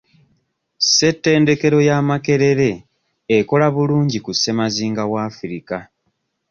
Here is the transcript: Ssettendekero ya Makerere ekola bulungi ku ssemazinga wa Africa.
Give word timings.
Ssettendekero 0.83 1.79
ya 1.87 1.97
Makerere 2.07 2.71
ekola 3.37 3.67
bulungi 3.75 4.17
ku 4.25 4.31
ssemazinga 4.35 5.01
wa 5.11 5.19
Africa. 5.29 5.77